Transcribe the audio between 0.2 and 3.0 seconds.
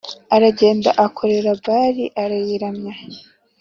aragenda akorera Bāli arayiramya